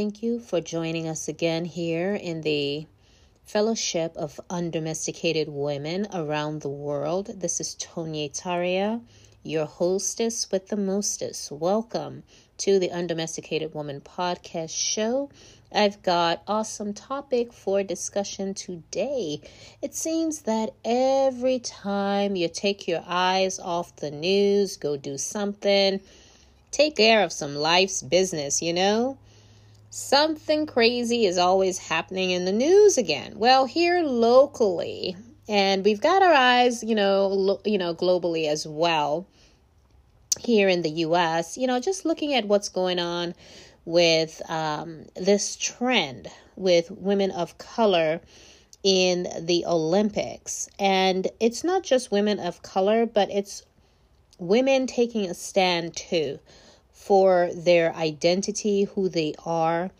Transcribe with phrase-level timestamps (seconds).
[0.00, 2.86] thank you for joining us again here in the
[3.44, 7.26] Fellowship of Undomesticated Women around the world.
[7.38, 9.02] This is Tonya Taria,
[9.42, 11.52] your hostess with the mostest.
[11.52, 12.22] Welcome
[12.56, 15.28] to the Undomesticated Woman podcast show.
[15.70, 19.42] I've got awesome topic for discussion today.
[19.82, 26.00] It seems that every time you take your eyes off the news, go do something,
[26.70, 29.18] take care of some life's business, you know?
[29.92, 33.36] Something crazy is always happening in the news again.
[33.36, 35.16] Well, here locally,
[35.48, 39.26] and we've got our eyes, you know, lo- you know, globally as well.
[40.38, 43.34] Here in the US, you know, just looking at what's going on
[43.84, 48.20] with um, this trend with women of color
[48.84, 50.68] in the Olympics.
[50.78, 53.64] And it's not just women of color, but it's
[54.38, 56.38] women taking a stand too
[57.00, 59.90] for their identity, who they are,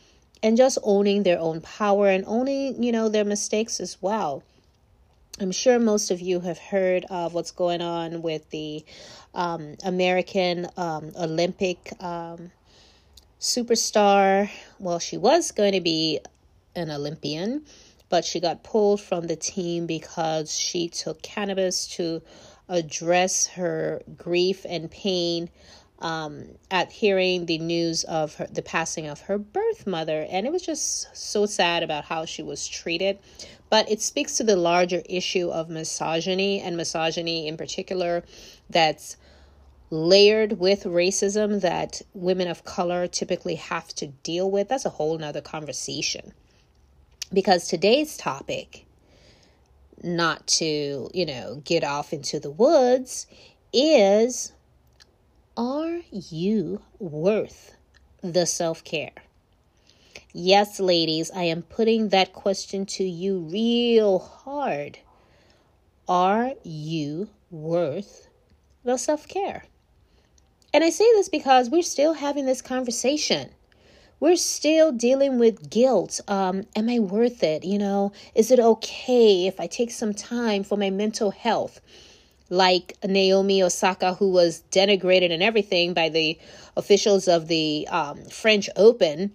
[0.43, 4.43] and just owning their own power and owning, you know, their mistakes as well.
[5.41, 8.85] I'm sure most of you have heard of what's going on with the
[9.35, 12.53] um, American um, Olympic um,
[13.41, 14.51] superstar.
[14.79, 16.21] Well, she was going to be
[16.77, 17.65] an Olympian,
[18.11, 22.21] but she got pulled from the team because she took cannabis to
[22.69, 25.49] address her grief and pain
[26.01, 30.27] um, at hearing the news of her, the passing of her birth mother.
[30.31, 33.19] And it was just so sad about how she was treated.
[33.69, 38.25] But it speaks to the larger issue of misogyny and misogynoir in particular
[38.69, 39.17] that's
[39.91, 44.69] layered with racism that women of color typically have to deal with.
[44.69, 46.33] That's a whole nother conversation.
[47.33, 48.87] Because today's topic,
[50.03, 53.27] not to, you know, get off into the woods,
[53.73, 54.53] is
[55.57, 57.77] are you worth
[58.23, 59.13] the self care?
[60.33, 64.99] Yes, ladies, I am putting that question to you real hard.
[66.09, 68.29] Are you worth
[68.85, 69.65] the self care?
[70.73, 73.51] And I say this because we're still having this conversation.
[74.21, 76.21] We're still dealing with guilt.
[76.29, 77.65] Um, am I worth it?
[77.65, 81.81] You know, is it okay if I take some time for my mental health?
[82.51, 86.39] Like Naomi Osaka, who was denigrated and everything by the
[86.77, 89.33] officials of the um, French Open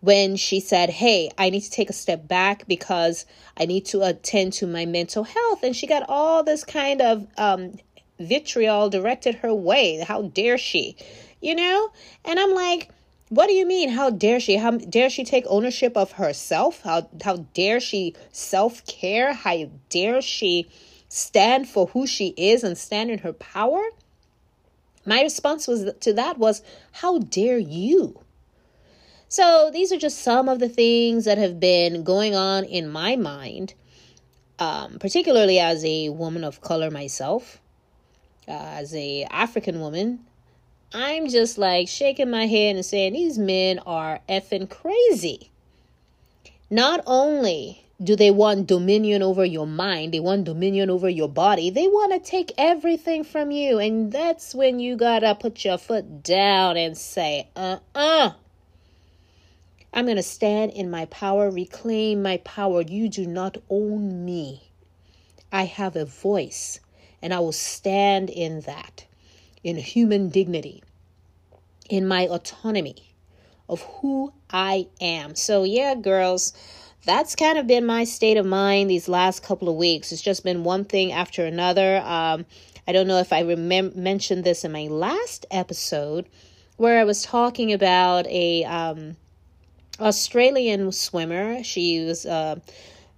[0.00, 3.26] when she said, Hey, I need to take a step back because
[3.56, 5.62] I need to attend to my mental health.
[5.62, 7.78] And she got all this kind of um,
[8.20, 10.04] vitriol directed her way.
[10.06, 10.96] How dare she?
[11.40, 11.90] You know?
[12.24, 12.90] And I'm like,
[13.30, 13.88] what do you mean?
[13.88, 14.56] How dare she?
[14.56, 16.82] How dare she take ownership of herself?
[16.82, 19.32] How how dare she self care?
[19.32, 20.68] How dare she
[21.14, 23.80] stand for who she is and stand in her power?
[25.06, 26.60] My response was to that was,
[26.90, 28.20] how dare you?
[29.28, 33.14] So these are just some of the things that have been going on in my
[33.14, 33.74] mind,
[34.58, 37.60] um, particularly as a woman of color myself,
[38.48, 40.20] uh, as a African woman.
[40.92, 45.50] I'm just like shaking my head and saying these men are effing crazy.
[46.70, 50.12] Not only do they want dominion over your mind?
[50.12, 51.70] They want dominion over your body.
[51.70, 53.78] They want to take everything from you.
[53.78, 58.26] And that's when you got to put your foot down and say, uh uh-uh.
[58.26, 58.32] uh.
[59.92, 62.82] i am going to stand in my power, reclaim my power.
[62.82, 64.62] You do not own me.
[65.50, 66.80] I have a voice,
[67.22, 69.06] and I will stand in that,
[69.62, 70.82] in human dignity,
[71.88, 73.14] in my autonomy
[73.68, 75.34] of who I am.
[75.36, 76.52] So, yeah, girls
[77.04, 80.12] that's kind of been my state of mind these last couple of weeks.
[80.12, 81.98] It's just been one thing after another.
[81.98, 82.46] Um,
[82.86, 86.26] I don't know if I mentioned this in my last episode
[86.76, 89.16] where I was talking about a um,
[90.00, 91.62] Australian swimmer.
[91.62, 92.56] She was, uh,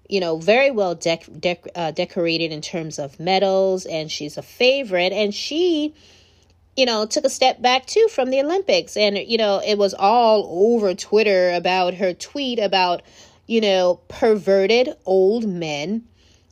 [0.09, 5.13] you know, very well dec- uh, decorated in terms of medals, and she's a favorite.
[5.13, 5.95] And she,
[6.77, 9.95] you know, took a step back too from the Olympics, and you know, it was
[9.95, 13.03] all over Twitter about her tweet about
[13.47, 16.05] you know, perverted old men,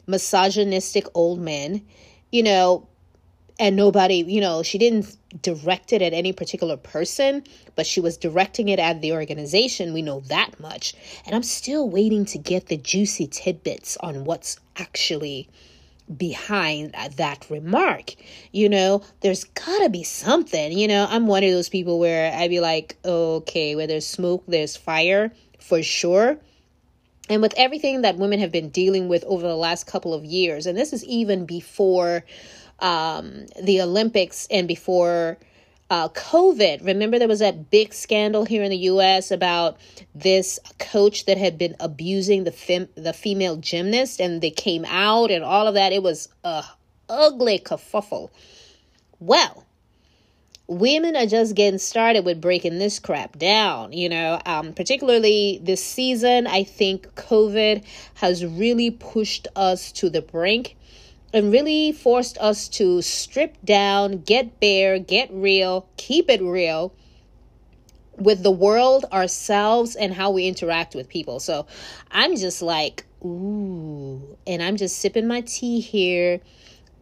[0.06, 1.84] misogynistic old men,
[2.30, 2.86] you know,
[3.58, 7.44] and nobody, you know, she didn't direct it at any particular person,
[7.76, 9.94] but she was directing it at the organization.
[9.94, 10.94] We know that much.
[11.24, 15.48] And I'm still waiting to get the juicy tidbits on what's actually
[16.16, 18.14] behind that remark.
[18.52, 20.76] You know, there's gotta be something.
[20.76, 24.44] You know, I'm one of those people where I'd be like, okay, where there's smoke,
[24.46, 26.38] there's fire for sure.
[27.28, 30.66] And with everything that women have been dealing with over the last couple of years,
[30.66, 32.24] and this is even before
[32.80, 35.38] um, the Olympics and before
[35.90, 36.84] uh, COVID.
[36.84, 39.30] Remember, there was that big scandal here in the U.S.
[39.30, 39.78] about
[40.14, 45.30] this coach that had been abusing the fem- the female gymnast, and they came out
[45.30, 45.92] and all of that.
[45.92, 46.64] It was a
[47.08, 48.30] ugly kerfuffle.
[49.20, 49.63] Well,
[50.66, 53.92] women are just getting started with breaking this crap down.
[53.92, 57.84] You know, um, particularly this season, I think COVID
[58.14, 60.76] has really pushed us to the brink
[61.32, 66.94] and really forced us to strip down, get bare, get real, keep it real
[68.16, 71.40] with the world, ourselves, and how we interact with people.
[71.40, 71.66] So
[72.12, 76.40] I'm just like, ooh, and I'm just sipping my tea here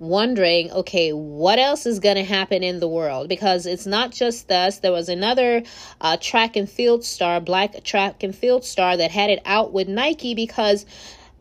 [0.03, 3.29] wondering, okay, what else is going to happen in the world?
[3.29, 4.81] Because it's not just us.
[4.81, 5.63] There was another
[6.01, 9.89] uh, track and field star, black track and field star, that had it out with
[9.89, 10.85] Nike because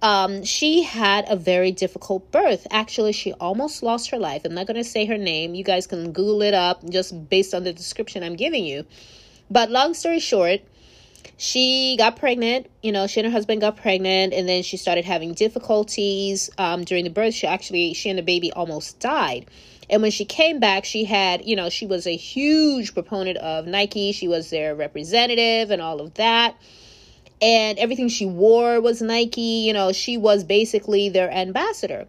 [0.04, 2.68] um, she had a very difficult birth.
[2.72, 4.44] Actually, she almost lost her life.
[4.46, 5.56] I'm not going to say her name.
[5.56, 8.86] You guys can Google it up just based on the description I'm giving you.
[9.50, 10.62] But long story short,
[11.38, 15.06] she got pregnant you know she and her husband got pregnant and then she started
[15.06, 17.34] having difficulties um, during the birth.
[17.34, 19.48] She actually she and the baby almost died.
[19.90, 23.68] And when she came back she had you know she was a huge proponent of
[23.68, 24.12] nike.
[24.12, 26.56] She was their representative and all of that.
[27.42, 29.64] And everything she wore was nike.
[29.66, 32.08] You know she was basically their ambassador.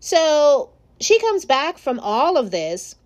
[0.00, 2.96] So she comes back from all of this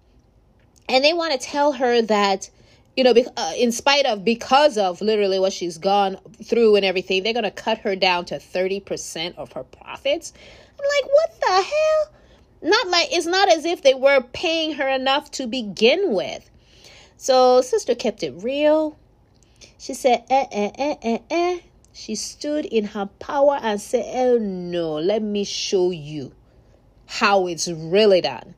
[0.89, 2.51] and they want to tell her that
[2.97, 7.23] you know, uh, in spite of, because of literally what she's gone through and everything,
[7.23, 10.33] they're going to cut her down to 30% of her profits.
[10.79, 12.71] I'm like, what the hell?
[12.71, 16.49] Not like, it's not as if they were paying her enough to begin with.
[17.17, 18.99] So, sister kept it real.
[19.79, 21.59] She said, eh, eh, eh, eh, eh.
[21.93, 26.33] She stood in her power and said, oh no, let me show you
[27.07, 28.55] how it's really done.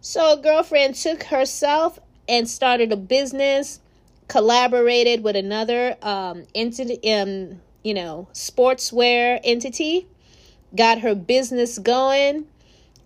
[0.00, 1.98] So, girlfriend took herself
[2.28, 3.80] and started a business,
[4.28, 10.06] collaborated with another um, entity, um, you know, sportswear entity,
[10.74, 12.46] got her business going.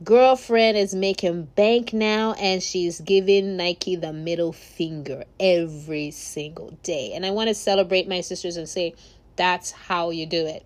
[0.04, 7.12] Girlfriend is making bank now, and she's giving Nike the middle finger every single day.
[7.14, 8.94] And I want to celebrate my sisters and say,
[9.34, 10.64] that's how you do it.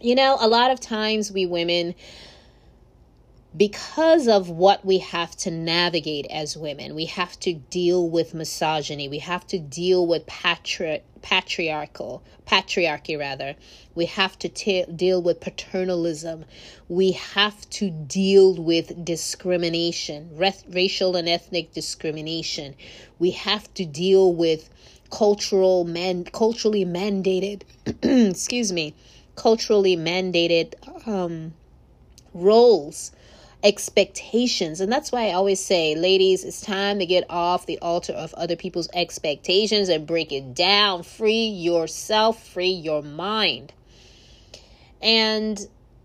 [0.00, 1.94] You know, a lot of times we women,
[3.56, 9.08] because of what we have to navigate as women, we have to deal with misogyny.
[9.08, 13.56] We have to deal with patri- patriarchal patriarchy rather.
[13.94, 16.44] We have to t- deal with paternalism.
[16.88, 22.74] We have to deal with discrimination, re- racial and ethnic discrimination.
[23.18, 24.70] We have to deal with
[25.10, 27.62] cultural man culturally mandated
[28.30, 28.94] excuse me
[29.36, 30.74] culturally mandated
[31.08, 31.54] um,
[32.34, 33.10] roles
[33.62, 34.80] expectations.
[34.80, 38.32] And that's why I always say, ladies, it's time to get off the altar of
[38.34, 41.02] other people's expectations and break it down.
[41.02, 43.72] Free yourself, free your mind.
[45.02, 45.58] And,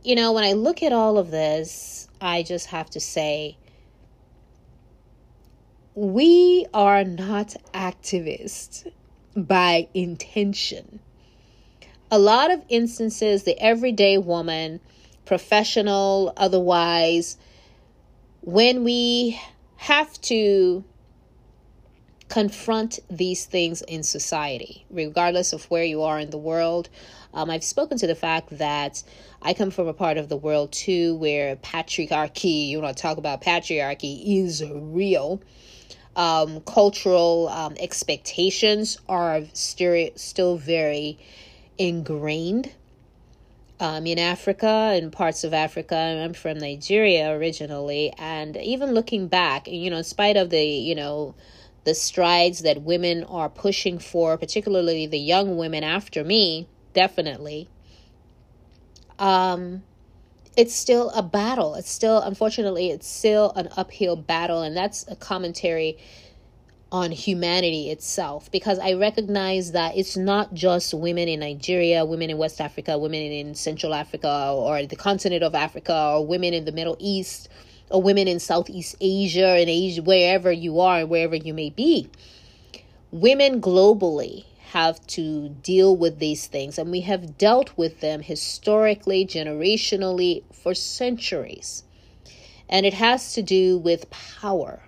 [0.03, 3.57] you know, when I look at all of this, I just have to say,
[5.95, 8.91] we are not activists
[9.35, 10.99] by intention.
[12.09, 14.79] A lot of instances, the everyday woman
[15.25, 17.37] professional, otherwise,
[18.41, 19.39] when we
[19.77, 20.83] have to
[22.33, 26.89] confront these things in society, regardless of where you are in the world.
[27.31, 29.03] Um, I've spoken to the fact that
[29.39, 33.17] I come from a part of the world too where patriarchy, you want to talk
[33.17, 35.43] about patriarchy, is real.
[36.15, 41.19] Um, cultural um, expectations are still, still very
[41.77, 42.71] ingrained
[43.79, 45.95] um, in Africa and parts of Africa.
[45.95, 50.95] I'm from Nigeria originally, and even looking back, you know, in spite of the, you
[50.95, 51.35] know,
[51.83, 57.67] the strides that women are pushing for, particularly the young women after me, definitely.
[59.19, 59.83] Um,
[60.55, 61.75] it's still a battle.
[61.75, 65.97] It's still, unfortunately, it's still an uphill battle, and that's a commentary
[66.93, 72.37] on humanity itself because I recognize that it's not just women in Nigeria, women in
[72.37, 76.71] West Africa, women in Central Africa or the continent of Africa, or women in the
[76.71, 77.49] Middle East,
[77.89, 82.11] or women in Southeast Asia and Asia, wherever you are and wherever you may be.
[83.09, 89.25] Women globally have to deal with these things, and we have dealt with them historically,
[89.25, 91.83] generationally, for centuries.
[92.69, 94.83] And it has to do with power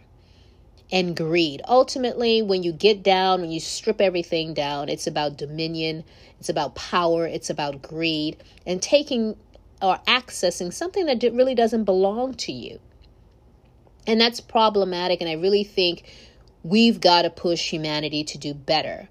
[0.91, 1.61] and greed.
[1.67, 6.03] Ultimately, when you get down, when you strip everything down, it's about dominion,
[6.39, 9.35] it's about power, it's about greed, and taking
[9.81, 12.79] or accessing something that really doesn't belong to you.
[14.07, 15.21] And that's problematic.
[15.21, 16.03] And I really think
[16.63, 19.09] we've got to push humanity to do better.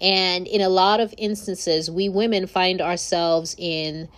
[0.00, 4.08] And in a lot of instances, we women find ourselves in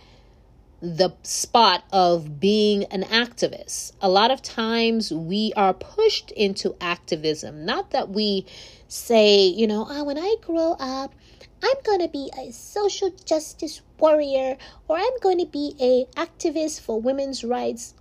[0.79, 3.93] the spot of being an activist.
[4.01, 7.65] A lot of times we are pushed into activism.
[7.65, 8.45] Not that we
[8.87, 11.15] say, you know, oh, when I grow up,
[11.63, 14.57] I'm going to be a social justice warrior
[14.87, 17.95] or I'm going to be a activist for women's rights.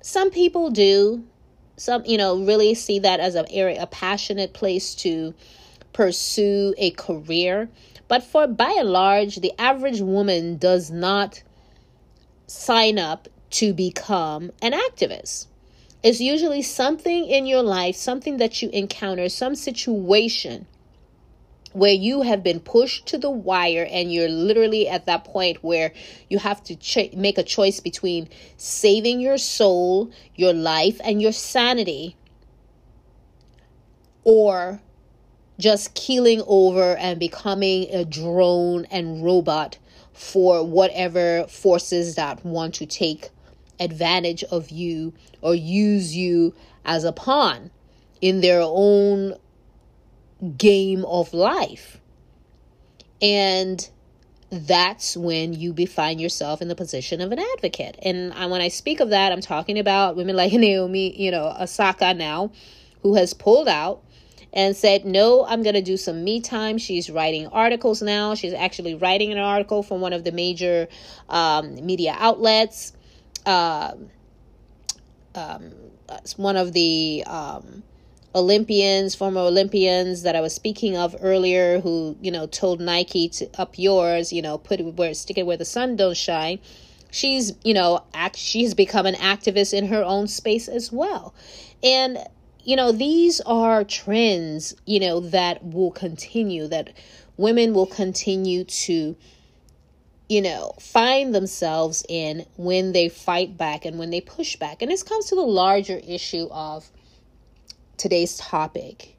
[0.00, 1.24] Some people do.
[1.76, 5.34] Some, you know, really see that as a area a passionate place to
[5.92, 7.68] pursue a career.
[8.06, 11.42] But for by and large, the average woman does not
[12.54, 15.46] sign up to become an activist.
[16.02, 20.66] It's usually something in your life, something that you encounter, some situation
[21.72, 25.92] where you have been pushed to the wire and you're literally at that point where
[26.30, 31.32] you have to ch- make a choice between saving your soul, your life, and your
[31.32, 32.16] sanity,
[34.22, 34.80] or
[35.58, 39.78] just keeling over and becoming a drone and robot
[40.14, 43.30] for whatever forces that want to take
[43.80, 46.54] advantage of you or use you
[46.84, 47.70] as a pawn
[48.20, 49.34] in their own
[50.56, 52.00] game of life.
[53.20, 53.88] And
[54.50, 57.98] that's when you be find yourself in the position of an advocate.
[58.02, 62.14] And when I speak of that, I'm talking about women like Naomi, you know, Osaka
[62.14, 62.52] now,
[63.02, 64.03] who has pulled out
[64.54, 66.78] and said, No, I'm going to do some me time.
[66.78, 68.34] She's writing articles now.
[68.34, 70.88] She's actually writing an article for one of the major
[71.28, 72.94] um, media outlets.
[73.44, 73.92] Uh,
[75.34, 75.72] um,
[76.36, 77.82] one of the um,
[78.34, 83.50] Olympians, former Olympians that I was speaking of earlier, who you know told Nike to
[83.58, 86.60] up yours, you know, put it where stick it where the sun don't shine.
[87.10, 91.34] She's you know act, she's become an activist in her own space as well,
[91.82, 92.18] and
[92.64, 96.92] you know these are trends you know that will continue that
[97.36, 99.16] women will continue to
[100.28, 104.82] you know find themselves in when they fight back and when they push back.
[104.82, 106.90] And this comes to the larger issue of
[107.96, 109.16] today's topic.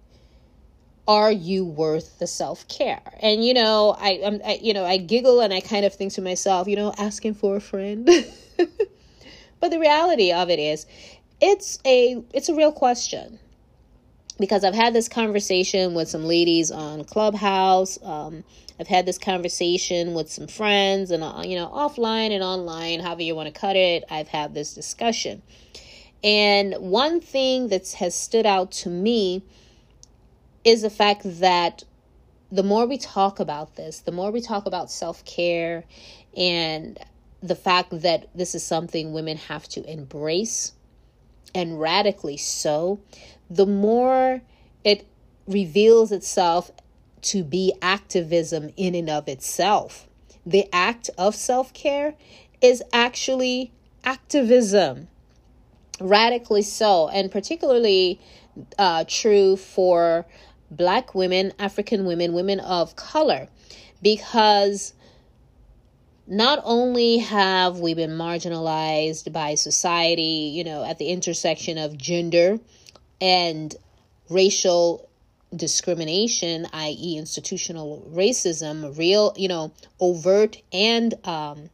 [1.08, 3.02] Are you worth the self-care?
[3.20, 6.14] And you know I, I'm, I you know i giggle and i kind of think
[6.14, 8.10] to myself you know asking for a friend.
[9.66, 10.86] But the reality of it is
[11.42, 13.40] it's a it's a real question.
[14.38, 18.44] Because i've had this conversation with some ladies on clubhouse um,
[18.78, 23.22] i've had this conversation with some friends and uh, you know offline and online however
[23.22, 25.42] you want to cut it i've had this discussion.
[26.22, 29.44] And one thing that has stood out to me
[30.64, 31.84] is the fact that
[32.52, 35.86] the more we talk about this, the more we talk about self care
[36.36, 36.98] and
[37.42, 40.74] the fact that this is something women have to embrace
[41.56, 43.00] and radically so,
[43.50, 44.42] the more
[44.84, 45.08] it
[45.48, 46.70] reveals itself
[47.22, 50.08] to be activism in and of itself.
[50.46, 52.14] The act of self care
[52.62, 53.72] is actually
[54.04, 55.08] activism
[56.00, 58.20] radically so, and particularly
[58.78, 60.26] uh, true for
[60.70, 63.48] black women, African women, women of color,
[64.02, 64.94] because
[66.28, 72.60] not only have we been marginalized by society, you know, at the intersection of gender
[73.22, 73.76] and
[74.30, 75.08] racial
[75.56, 81.70] discrimination, i.e., institutional racism, real, you know, overt and, um,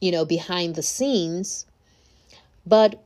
[0.00, 1.66] you know, behind the scenes,
[2.66, 3.02] but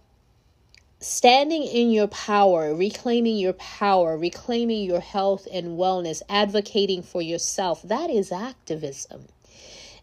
[1.00, 7.82] standing in your power, reclaiming your power, reclaiming your health and wellness, advocating for yourself,
[7.82, 9.26] that is activism.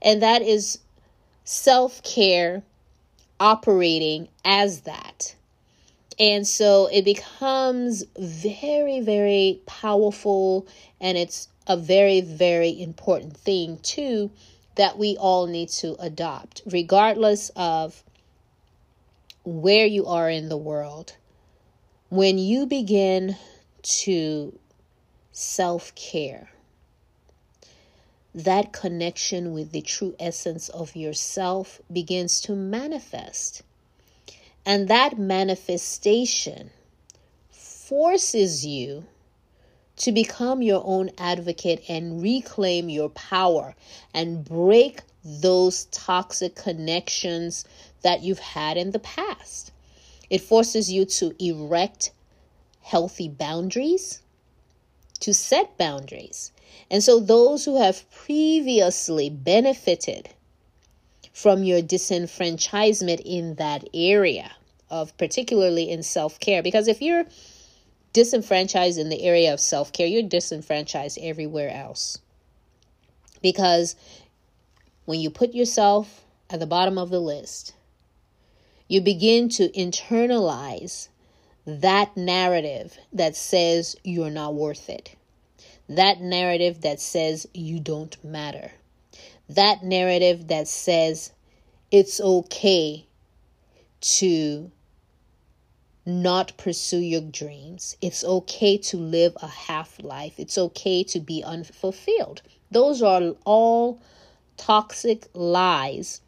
[0.01, 0.80] And that is
[1.44, 2.63] self care
[3.39, 5.36] operating as that.
[6.20, 10.68] And so it becomes very, very powerful
[11.00, 14.32] and it's a very, very important thing, too,
[14.75, 18.04] that we all need to adopt, regardless of
[19.44, 21.16] where you are in the world,
[22.10, 23.36] when you begin
[23.82, 24.58] to
[25.32, 26.50] self care,
[28.38, 33.63] that connection with the true essence of yourself begins to manifest.
[34.63, 36.70] And that manifestation
[37.50, 39.06] forces you
[39.96, 43.74] to become your own advocate and reclaim your power
[44.13, 47.65] and break those toxic connections
[48.03, 49.72] that you've had in the past.
[50.29, 52.12] It forces you to erect
[52.82, 54.22] healthy boundaries,
[55.19, 56.51] to set boundaries.
[56.89, 60.29] And so, those who have previously benefited
[61.33, 64.51] from your disenfranchisement in that area
[64.89, 67.25] of particularly in self care, because if you're
[68.13, 72.19] disenfranchised in the area of self care, you're disenfranchised everywhere else.
[73.41, 73.95] Because
[75.05, 77.74] when you put yourself at the bottom of the list,
[78.88, 81.09] you begin to internalize
[81.67, 85.15] that narrative that says you're not worth it.
[85.89, 88.71] That narrative that says you don't matter.
[89.50, 91.33] That narrative that says
[91.91, 93.05] it's okay
[94.00, 94.71] to
[96.05, 97.97] not pursue your dreams.
[98.01, 100.36] It's okay to live a half life.
[100.38, 102.43] It's okay to be unfulfilled.
[102.71, 104.01] Those are all
[104.55, 106.21] toxic lies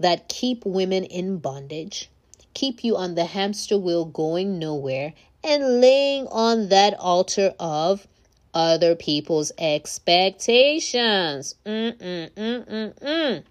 [0.00, 2.10] that keep women in bondage,
[2.56, 5.12] keep you on the hamster wheel going nowhere,
[5.44, 8.08] and laying on that altar of
[8.54, 11.54] other people's expectations.
[11.66, 13.44] Mm-mm-mm-mm-mm.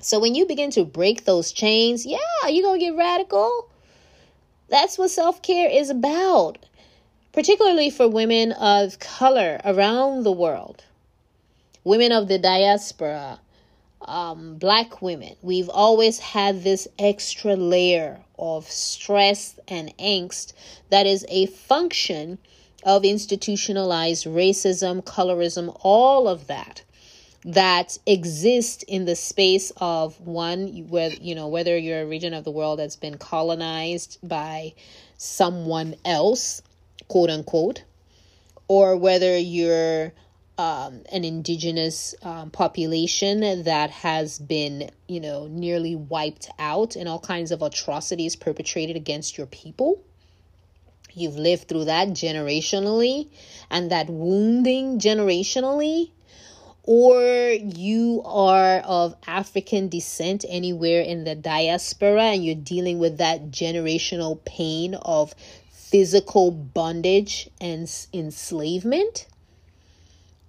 [0.00, 3.70] So when you begin to break those chains, yeah, you're going to get radical.
[4.68, 6.58] That's what self care is about,
[7.32, 10.82] particularly for women of color around the world,
[11.84, 13.38] women of the diaspora,
[14.06, 15.36] um, black women.
[15.42, 20.52] We've always had this extra layer of stress and angst
[20.90, 22.38] that is a function
[22.84, 26.82] of institutionalized racism, colorism, all of that
[27.44, 32.42] that exist in the space of one where you know whether you're a region of
[32.44, 34.72] the world that's been colonized by
[35.18, 36.62] someone else
[37.08, 37.84] quote unquote
[38.66, 40.10] or whether you're
[40.56, 47.18] um, an indigenous um, population that has been you know nearly wiped out and all
[47.18, 50.00] kinds of atrocities perpetrated against your people
[51.12, 53.28] you've lived through that generationally
[53.70, 56.10] and that wounding generationally
[56.84, 63.50] or you are of African descent anywhere in the diaspora and you're dealing with that
[63.50, 65.34] generational pain of
[65.70, 69.26] physical bondage and enslavement.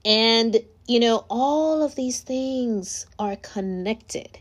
[0.05, 4.37] And, you know, all of these things are connected.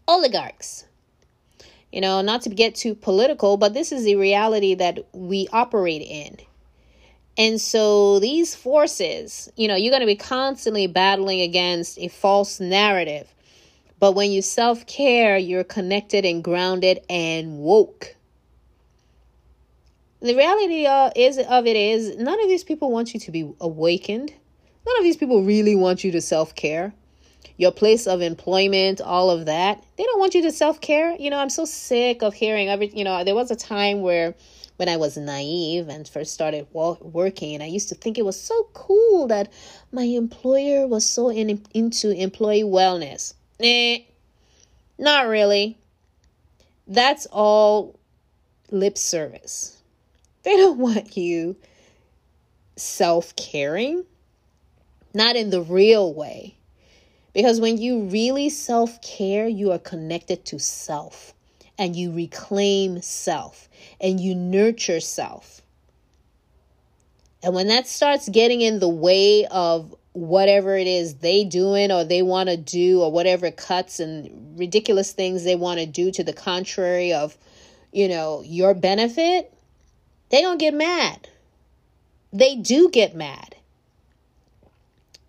[0.08, 0.86] Oligarchs.
[1.98, 6.04] You know, not to get too political, but this is the reality that we operate
[6.04, 6.38] in.
[7.40, 12.60] And so these forces, you know, you're going to be constantly battling against a false
[12.60, 13.28] narrative.
[14.00, 18.16] But when you self care, you're connected and grounded and woke
[20.22, 23.52] the reality uh, is of it is none of these people want you to be
[23.62, 24.34] awakened.
[24.86, 26.94] None of these people really want you to self care.
[27.56, 31.16] Your place of employment, all of that, they don't want you to self care.
[31.18, 32.88] You know, I'm so sick of hearing every.
[32.88, 34.36] You know, there was a time where
[34.76, 38.40] when I was naive and first started working, and I used to think it was
[38.40, 39.52] so cool that
[39.92, 43.34] my employer was so in, into employee wellness.
[43.60, 44.00] Eh,
[45.00, 45.78] not really.
[46.88, 48.00] That's all
[48.70, 49.78] lip service
[50.48, 51.58] they don't want you
[52.78, 54.06] self caring,
[55.14, 56.57] not in the real way.
[57.38, 61.36] Because when you really self care, you are connected to self.
[61.78, 63.69] and you reclaim self
[64.02, 65.62] and you nurture self.
[67.43, 72.04] And when that starts getting in the way of whatever it is they doing or
[72.04, 76.23] they want to do or whatever cuts and ridiculous things they want to do to
[76.23, 77.38] the contrary of
[77.93, 79.54] you know your benefit
[80.32, 81.30] they don't get mad
[82.34, 83.57] they do get mad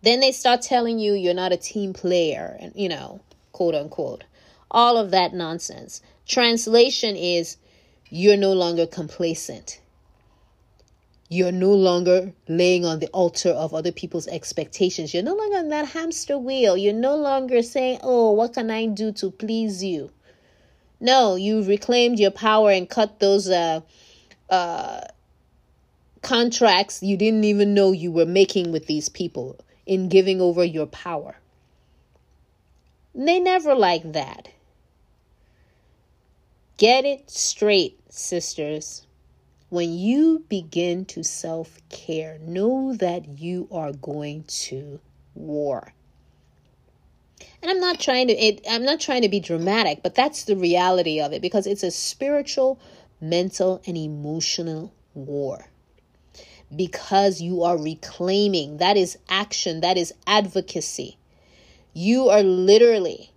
[0.03, 3.21] then they start telling you you're not a team player and you know
[3.53, 4.25] quote unquote
[4.71, 7.57] all of that nonsense translation is
[8.11, 9.81] you're no longer complacent
[11.31, 15.13] you're no longer laying on the altar of other people's expectations.
[15.13, 16.75] You're no longer on that hamster wheel.
[16.75, 20.11] You're no longer saying, Oh, what can I do to please you?
[21.01, 23.83] No, you've reclaimed your power and cut those uh,
[24.49, 25.03] uh,
[26.23, 30.87] contracts you didn't even know you were making with these people in giving over your
[30.87, 31.37] power.
[33.15, 34.51] They never like that.
[36.77, 39.07] Get it straight, sisters.
[39.71, 45.01] When you begin to self care, know that you are going to
[45.35, 45.93] war.
[47.61, 50.57] And I'm not trying to it, I'm not trying to be dramatic, but that's the
[50.57, 52.79] reality of it because it's a spiritual,
[53.21, 55.67] mental and emotional war.
[56.75, 61.17] Because you are reclaiming, that is action, that is advocacy.
[61.95, 63.31] You are literally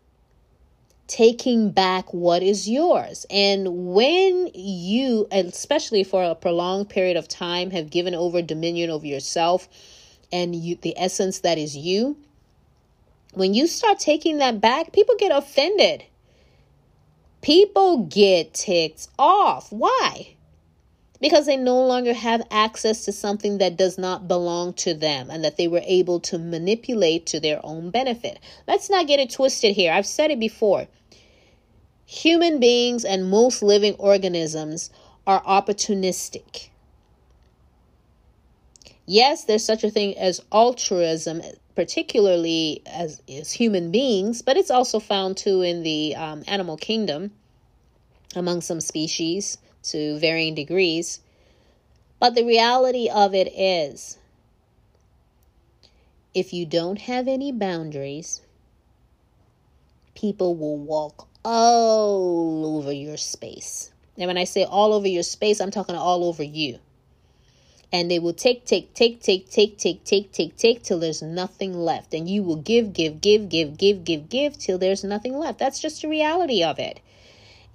[1.11, 3.25] taking back what is yours.
[3.29, 9.05] And when you, especially for a prolonged period of time, have given over dominion over
[9.05, 9.67] yourself
[10.31, 12.17] and you, the essence that is you,
[13.33, 16.03] when you start taking that back, people get offended.
[17.41, 19.71] People get ticked off.
[19.71, 20.35] Why?
[21.21, 25.43] Because they no longer have access to something that does not belong to them and
[25.43, 28.39] that they were able to manipulate to their own benefit.
[28.67, 29.93] Let's not get it twisted here.
[29.93, 30.87] I've said it before.
[32.07, 34.89] Human beings and most living organisms
[35.27, 36.69] are opportunistic.
[39.05, 41.41] Yes, there's such a thing as altruism,
[41.75, 47.31] particularly as, as human beings, but it's also found too in the um, animal kingdom
[48.35, 51.19] among some species to varying degrees.
[52.19, 54.17] But the reality of it is
[56.33, 58.41] if you don't have any boundaries,
[60.15, 63.91] people will walk all over your space.
[64.17, 66.79] And when I say all over your space, I'm talking all over you.
[67.93, 71.73] And they will take, take, take, take, take, take, take, take, take till there's nothing
[71.73, 72.13] left.
[72.13, 75.59] And you will give, give, give, give, give, give, give till there's nothing left.
[75.59, 77.01] That's just the reality of it.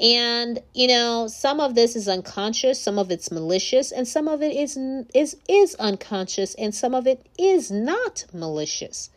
[0.00, 4.42] And you know, some of this is unconscious, some of it's malicious, and some of
[4.42, 4.76] it is
[5.14, 9.11] is is unconscious, and some of it is not malicious.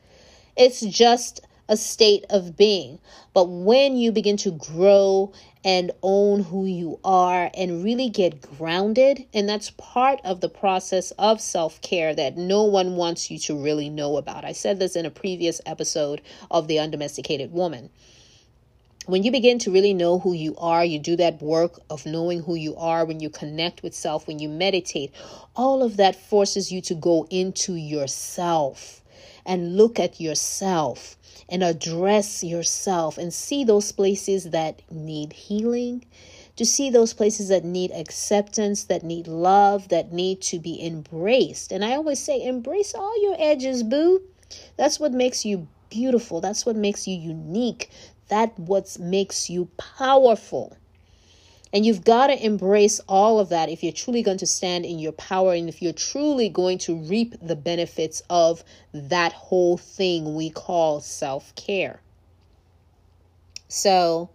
[0.55, 2.99] It's just a state of being.
[3.33, 9.25] But when you begin to grow and own who you are and really get grounded,
[9.33, 13.61] and that's part of the process of self care that no one wants you to
[13.61, 14.45] really know about.
[14.45, 17.89] I said this in a previous episode of The Undomesticated Woman
[19.09, 22.41] when you begin to really know who you are, you do that work of knowing
[22.43, 25.11] who you are, when you connect with self, when you meditate,
[25.55, 29.01] all of that forces you to go into yourself
[29.45, 31.17] and look at yourself
[31.49, 36.05] and address yourself and see those places that need healing,
[36.55, 41.71] to see those places that need acceptance, that need love, that need to be embraced.
[41.71, 44.21] And I always say, embrace all your edges, boo.
[44.77, 46.41] That's what makes you beautiful.
[46.41, 47.89] That's what makes you unique.
[48.29, 50.77] That what makes you powerful.
[51.71, 54.97] And you've got to embrace all of that if you're truly going to stand in
[54.97, 58.63] your power and if you're truly going to reap the benefits of
[58.93, 61.99] that whole thing we call self care.
[63.67, 64.31] So,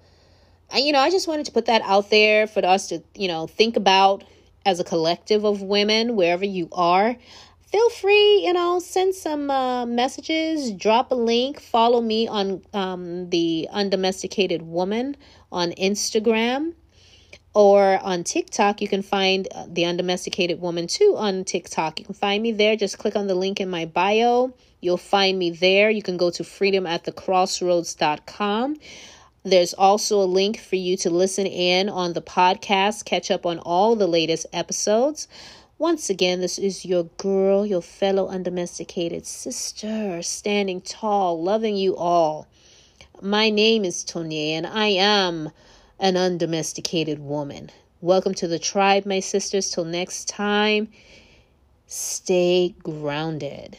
[0.72, 3.48] you know, I just wanted to put that out there for us to, you know,
[3.48, 4.22] think about
[4.64, 7.16] as a collective of women, wherever you are.
[7.74, 13.30] Feel free, you know, send some uh, messages, drop a link, follow me on um,
[13.30, 15.16] the Undomesticated Woman
[15.50, 16.74] on Instagram
[17.52, 21.98] or on TikTok, you can find uh, the undomesticated woman too on TikTok.
[21.98, 22.76] You can find me there.
[22.76, 24.54] Just click on the link in my bio.
[24.80, 25.90] You'll find me there.
[25.90, 28.76] You can go to freedomatthecrossroads.com.
[29.42, 33.58] There's also a link for you to listen in on the podcast, catch up on
[33.58, 35.26] all the latest episodes.
[35.84, 42.46] Once again, this is your girl, your fellow undomesticated sister, standing tall, loving you all.
[43.20, 45.50] My name is Tonya, and I am
[46.00, 47.68] an undomesticated woman.
[48.00, 49.68] Welcome to the tribe, my sisters.
[49.68, 50.88] Till next time,
[51.86, 53.78] stay grounded.